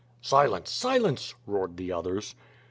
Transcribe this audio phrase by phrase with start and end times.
[0.23, 0.71] Silence!
[0.71, 2.33] Silence," roared the others.